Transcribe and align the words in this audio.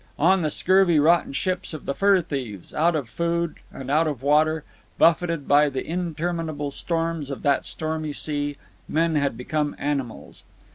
On 0.17 0.41
the 0.41 0.49
scurvy 0.49 0.97
rotten 0.97 1.31
ships 1.31 1.75
of 1.75 1.85
the 1.85 1.93
fur 1.93 2.23
thieves, 2.23 2.73
out 2.73 2.95
of 2.95 3.07
food 3.07 3.57
and 3.71 3.91
out 3.91 4.07
of 4.07 4.23
water, 4.23 4.63
buffeted 4.97 5.47
by 5.47 5.69
the 5.69 5.85
interminable 5.85 6.71
storms 6.71 7.29
of 7.29 7.43
that 7.43 7.67
stormy 7.67 8.11
sea, 8.11 8.57
men 8.89 9.13
had 9.13 9.37
become 9.37 9.75
animals. 9.77 10.43